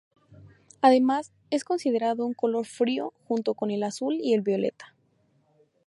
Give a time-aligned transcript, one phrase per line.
[0.81, 4.95] Además, es considerado un color frío, junto con el azul y el violeta.